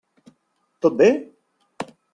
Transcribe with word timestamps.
Tot 0.85 0.97
bé? 1.03 1.11